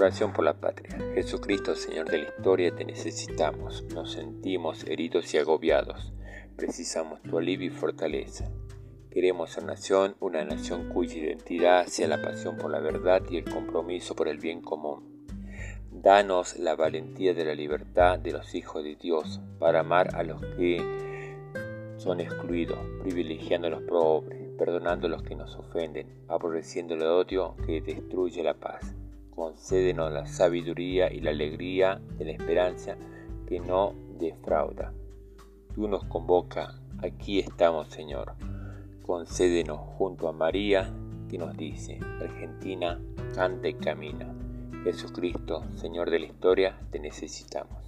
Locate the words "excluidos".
22.20-22.78